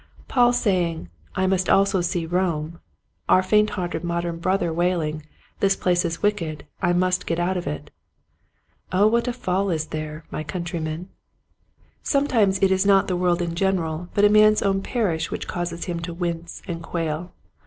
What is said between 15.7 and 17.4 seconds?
him to wince and quail.